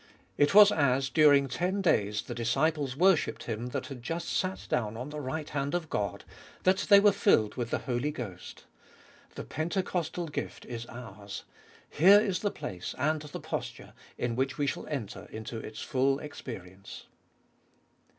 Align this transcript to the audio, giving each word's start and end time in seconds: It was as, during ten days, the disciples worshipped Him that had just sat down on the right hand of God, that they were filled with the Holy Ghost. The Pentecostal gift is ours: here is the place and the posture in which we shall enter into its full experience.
It 0.35 0.55
was 0.55 0.71
as, 0.71 1.09
during 1.11 1.47
ten 1.47 1.79
days, 1.79 2.23
the 2.23 2.33
disciples 2.33 2.97
worshipped 2.97 3.43
Him 3.43 3.67
that 3.67 3.85
had 3.85 4.01
just 4.01 4.29
sat 4.29 4.65
down 4.67 4.97
on 4.97 5.09
the 5.11 5.19
right 5.19 5.47
hand 5.47 5.75
of 5.75 5.91
God, 5.91 6.23
that 6.63 6.87
they 6.89 6.99
were 6.99 7.11
filled 7.11 7.53
with 7.53 7.69
the 7.69 7.77
Holy 7.85 8.09
Ghost. 8.09 8.65
The 9.35 9.43
Pentecostal 9.43 10.25
gift 10.25 10.65
is 10.65 10.87
ours: 10.87 11.43
here 11.87 12.19
is 12.19 12.39
the 12.39 12.49
place 12.49 12.95
and 12.97 13.21
the 13.21 13.39
posture 13.39 13.93
in 14.17 14.35
which 14.35 14.57
we 14.57 14.65
shall 14.65 14.87
enter 14.87 15.27
into 15.31 15.59
its 15.59 15.81
full 15.83 16.17
experience. 16.17 17.05